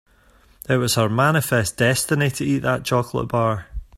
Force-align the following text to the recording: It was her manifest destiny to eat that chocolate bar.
It 0.67 0.77
was 0.77 0.95
her 0.95 1.07
manifest 1.09 1.77
destiny 1.77 2.31
to 2.31 2.43
eat 2.43 2.63
that 2.63 2.83
chocolate 2.83 3.27
bar. 3.27 3.67